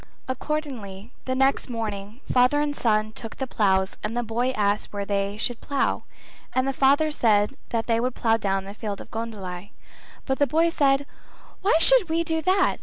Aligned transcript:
Accordingly 0.27 1.11
the 1.25 1.35
next 1.35 1.69
morning 1.69 2.21
father 2.27 2.59
and 2.59 2.75
son 2.75 3.11
took 3.11 3.35
out 3.35 3.37
the 3.37 3.45
ploughs 3.45 3.97
and 4.01 4.17
the 4.17 4.23
boy 4.23 4.49
asked 4.49 4.91
where 4.91 5.05
they 5.05 5.37
should 5.37 5.61
plough, 5.61 6.05
and 6.55 6.67
the 6.67 6.73
father 6.73 7.11
said 7.11 7.55
that 7.69 7.85
they 7.85 7.99
would 7.99 8.15
plough 8.15 8.37
down 8.37 8.63
the 8.65 8.73
field 8.73 8.99
of 8.99 9.11
goondli. 9.11 9.69
But 10.25 10.39
the 10.39 10.47
boy 10.47 10.69
said 10.69 11.05
"Why 11.61 11.77
should 11.79 12.09
we 12.09 12.23
do 12.23 12.41
that? 12.41 12.77